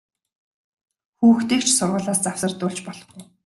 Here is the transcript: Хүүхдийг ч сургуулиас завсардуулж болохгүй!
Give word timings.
Хүүхдийг 1.17 1.61
ч 1.67 1.69
сургуулиас 1.77 2.19
завсардуулж 2.21 2.79
болохгүй! 2.85 3.21